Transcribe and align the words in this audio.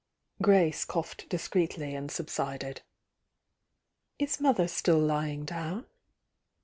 Grace 0.41 0.83
coughed 0.83 1.29
discreetly 1.29 1.93
and 1.93 2.09
subsided. 2.09 2.81
"Is 4.17 4.41
mother 4.41 4.67
still 4.67 4.97
lying 4.97 5.45
down?" 5.45 5.85